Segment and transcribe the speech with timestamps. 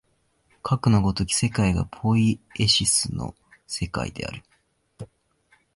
[0.63, 3.35] かくの如き世界がポイエシスの
[3.67, 4.41] 世界である。